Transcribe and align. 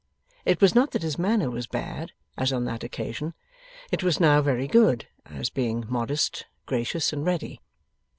It 0.45 0.61
was 0.61 0.73
not 0.73 0.93
that 0.93 1.03
his 1.03 1.19
manner 1.19 1.51
was 1.51 1.67
bad, 1.67 2.11
as 2.35 2.51
on 2.51 2.65
that 2.65 2.83
occasion; 2.83 3.35
it 3.91 4.01
was 4.01 4.19
now 4.19 4.41
very 4.41 4.67
good, 4.67 5.07
as 5.27 5.51
being 5.51 5.85
modest, 5.87 6.47
gracious, 6.65 7.13
and 7.13 7.23
ready. 7.23 7.61